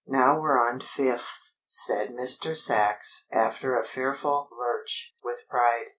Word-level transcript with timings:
"Now 0.07 0.39
we're 0.41 0.59
on 0.59 0.79
Fifth," 0.79 1.53
said 1.67 2.09
Mr. 2.09 2.57
Sachs, 2.57 3.27
after 3.31 3.77
a 3.77 3.85
fearful 3.85 4.47
lurch, 4.51 5.13
with 5.23 5.37
pride. 5.47 5.89